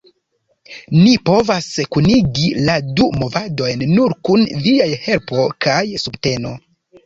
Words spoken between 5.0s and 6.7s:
helpo kaj subteno.